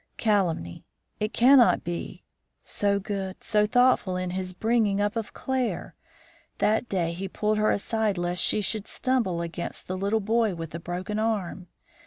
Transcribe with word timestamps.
"Calumny! 0.17 0.83
it 1.19 1.31
cannot 1.31 1.83
be! 1.83 2.23
so 2.63 2.99
good 2.99 3.43
so 3.43 3.67
thoughtful 3.67 4.15
in 4.17 4.31
his 4.31 4.51
bringing 4.51 4.99
up 4.99 5.15
of 5.15 5.31
Claire 5.35 5.93
that 6.57 6.89
day 6.89 7.13
he 7.13 7.27
pulled 7.27 7.59
her 7.59 7.69
aside 7.69 8.17
lest 8.17 8.41
she 8.41 8.61
should 8.61 8.87
stumble 8.87 9.43
against 9.43 9.85
the 9.85 9.95
little 9.95 10.19
boy 10.19 10.55
with 10.55 10.71
the 10.71 10.79
broken 10.79 11.19
arm. 11.19 11.67